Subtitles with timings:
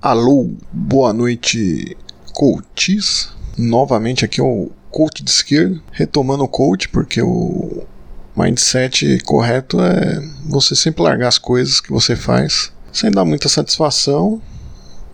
[0.00, 1.96] Alô, boa noite,
[2.32, 3.30] coaches.
[3.58, 7.82] Novamente aqui é o coach de esquerda, retomando o coach, porque o
[8.36, 14.40] mindset correto é você sempre largar as coisas que você faz sem dar muita satisfação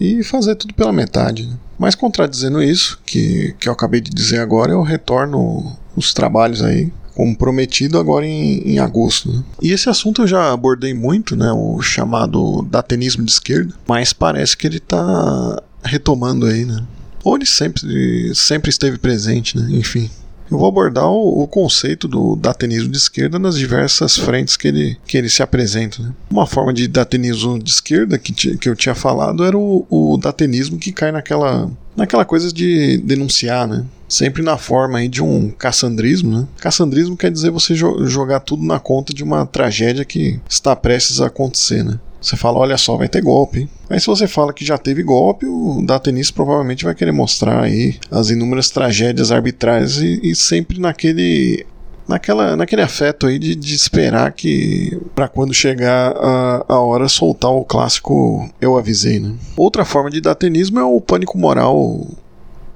[0.00, 1.46] e fazer tudo pela metade.
[1.46, 1.56] Né?
[1.78, 6.92] Mas contradizendo isso, que, que eu acabei de dizer agora, eu retorno os trabalhos aí
[7.14, 9.30] como prometido agora em, em agosto.
[9.30, 9.42] Né?
[9.60, 14.56] E esse assunto eu já abordei muito, né, o chamado datenismo de esquerda, mas parece
[14.56, 16.82] que ele está retomando aí, né?
[17.24, 19.68] Ou ele sempre, sempre esteve presente, né?
[19.70, 20.10] Enfim.
[20.52, 24.98] Eu vou abordar o, o, conceito do datanismo de esquerda nas diversas frentes que ele,
[25.06, 26.02] que ele se apresenta.
[26.02, 26.12] Né?
[26.30, 30.78] Uma forma de datanismo de esquerda que, que eu tinha falado era o, o datanismo
[30.78, 33.86] que cai naquela, naquela coisa de denunciar, né?
[34.06, 36.40] sempre na forma aí de um cassandrismo.
[36.40, 36.46] Né?
[36.58, 41.18] Cassandrismo quer dizer você jo jogar tudo na conta de uma tragédia que está prestes
[41.22, 41.82] a acontecer.
[41.82, 41.98] Né?
[42.22, 43.68] Você fala, olha só, vai ter golpe.
[43.90, 47.98] Mas se você fala que já teve golpe, o datenista provavelmente vai querer mostrar aí
[48.10, 51.66] as inúmeras tragédias arbitrárias e, e sempre naquele
[52.08, 57.50] naquela, naquele afeto aí de, de esperar que para quando chegar a, a hora soltar
[57.50, 59.34] o clássico eu avisei, né?
[59.56, 62.06] Outra forma de datenismo é o pânico moral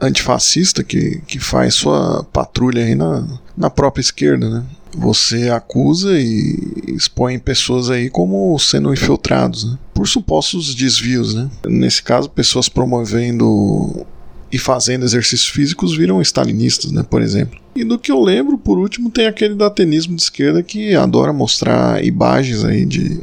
[0.00, 3.26] antifascista que, que faz sua patrulha aí na,
[3.56, 4.64] na própria esquerda, né?
[4.96, 6.58] Você acusa e
[6.88, 9.78] expõe pessoas aí como sendo infiltrados, né?
[9.94, 11.50] Por supostos desvios, né?
[11.66, 14.06] Nesse caso, pessoas promovendo
[14.50, 17.58] e fazendo exercícios físicos viram stalinistas, né, por exemplo.
[17.74, 22.02] E do que eu lembro, por último, tem aquele datenismo de esquerda que adora mostrar
[22.04, 23.20] imagens aí de,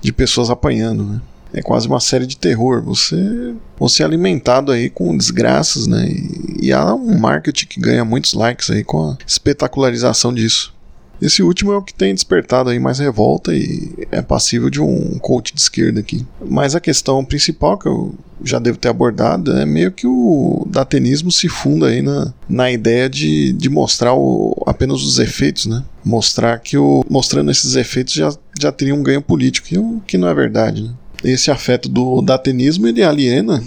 [0.00, 1.20] de pessoas apanhando, né?
[1.52, 2.82] é quase uma série de terror.
[2.82, 6.08] Você, você é alimentado aí com desgraças, né?
[6.08, 10.72] E, e, há um marketing que ganha muitos likes aí com a espetacularização disso.
[11.20, 15.18] Esse último é o que tem despertado aí mais revolta e é passível de um
[15.18, 16.24] coach de esquerda aqui.
[16.48, 21.30] Mas a questão principal que eu já devo ter abordado é meio que o datenismo
[21.30, 25.84] se funda aí na, na ideia de, de mostrar o, apenas os efeitos, né?
[26.02, 30.28] Mostrar que o, mostrando esses efeitos já, já teria um ganho político, que, que não
[30.28, 30.94] é verdade, né?
[31.24, 33.62] esse afeto do datenismo ele aliena,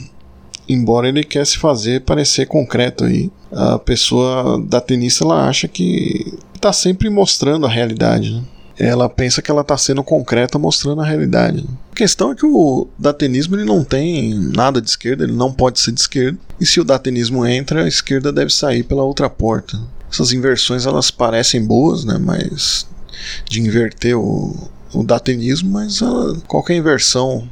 [0.67, 3.31] embora ele quer se fazer parecer concreto aí.
[3.51, 6.33] A pessoa datenista ela acha que
[6.63, 8.33] está sempre mostrando a realidade.
[8.33, 8.43] Né?
[8.79, 11.61] Ela pensa que ela está sendo concreta mostrando a realidade.
[11.61, 11.69] Né?
[11.91, 15.79] A questão é que o datenismo ele não tem nada de esquerda, ele não pode
[15.79, 16.39] ser de esquerda.
[16.59, 19.79] E se o datenismo entra, a esquerda deve sair pela outra porta.
[20.09, 22.17] Essas inversões elas parecem boas, né?
[22.17, 22.87] mas
[23.45, 24.55] de inverter o,
[24.93, 27.47] o datenismo, mas ela, qualquer inversão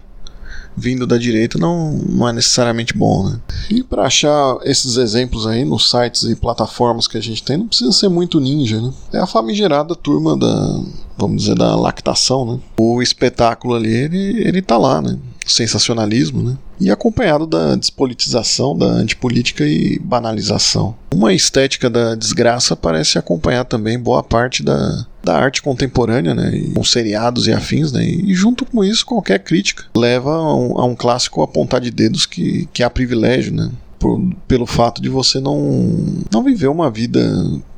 [0.76, 3.40] vindo da direita não, não é necessariamente bom, né?
[3.70, 7.68] E para achar esses exemplos aí nos sites e plataformas que a gente tem, não
[7.68, 8.92] precisa ser muito ninja, né?
[9.14, 10.82] É a famigerada turma da,
[11.18, 12.60] vamos dizer, da lactação, né?
[12.80, 15.18] O espetáculo ali, ele, ele tá lá, né?
[15.46, 16.58] sensacionalismo, né?
[16.80, 20.96] e acompanhado da despolitização, da antipolítica e banalização.
[21.14, 26.84] Uma estética da desgraça parece acompanhar também boa parte da, da arte contemporânea, né, com
[26.84, 30.96] seriados e afins, né, e junto com isso qualquer crítica leva a um, a um
[30.96, 36.24] clássico apontar de dedos que, que há privilégio, né, por, pelo fato de você não,
[36.32, 37.22] não viver uma vida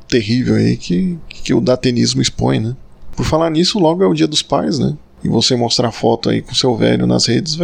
[0.07, 2.75] terrível aí que, que o datenismo expõe, né.
[3.15, 6.41] Por falar nisso, logo é o dia dos pais, né, e você mostrar foto aí
[6.41, 7.57] com seu velho nas redes,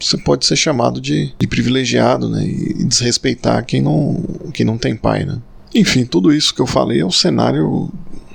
[0.00, 2.44] você pode ser chamado de, de privilegiado, né?
[2.44, 5.40] E desrespeitar quem não, quem não tem pai, né?
[5.74, 7.90] Enfim, tudo isso que eu falei é um cenário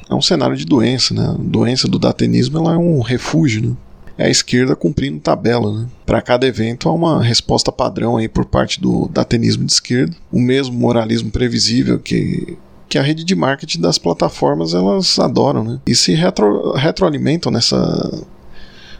[0.09, 1.27] é um cenário de doença, né?
[1.27, 3.75] A doença do datenismo ela é um refúgio, né?
[4.17, 5.87] É a esquerda cumprindo tabela, né?
[6.05, 10.39] Para cada evento há uma resposta padrão aí por parte do datenismo de esquerda, o
[10.39, 12.57] mesmo moralismo previsível que
[12.89, 15.79] que a rede de marketing das plataformas elas adoram, né?
[15.85, 18.25] E se retro, retroalimentam nessa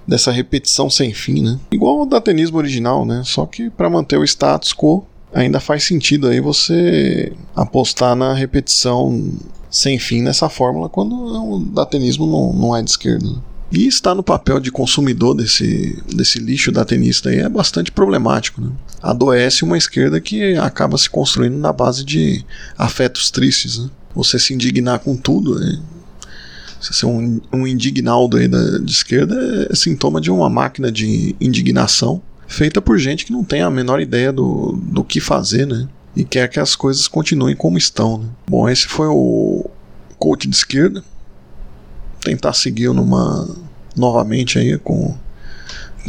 [0.07, 1.59] dessa repetição sem fim, né?
[1.71, 3.23] Igual o datenismo original, né?
[3.25, 9.31] Só que para manter o status quo ainda faz sentido aí você apostar na repetição
[9.69, 13.27] sem fim nessa fórmula quando o datenismo não, não é de esquerda.
[13.71, 18.61] E estar no papel de consumidor desse, desse lixo datenista aí é bastante problemático.
[18.61, 18.71] Né?
[19.01, 22.43] Adoece uma esquerda que acaba se construindo na base de
[22.75, 23.77] afetos tristes.
[23.77, 23.89] Né?
[24.15, 25.79] Você se indignar com tudo, né?
[26.81, 31.35] Você ser um, um indignaldo aí da, de esquerda é sintoma de uma máquina de
[31.39, 35.87] indignação feita por gente que não tem a menor ideia do, do que fazer, né?
[36.15, 38.27] E quer que as coisas continuem como estão, né?
[38.45, 39.69] Bom, esse foi o
[40.17, 41.03] coach de esquerda.
[42.21, 43.47] Tentar seguir numa
[43.95, 45.15] novamente aí com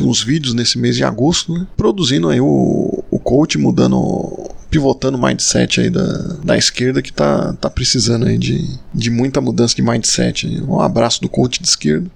[0.01, 1.67] uns vídeos nesse mês de agosto, né?
[1.77, 6.07] Produzindo aí o, o coach mudando pivotando o mindset aí da,
[6.45, 10.63] da esquerda que tá, tá precisando aí de, de muita mudança de mindset.
[10.63, 12.11] Um abraço do coach de esquerda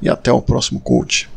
[0.00, 1.30] e até o próximo coach.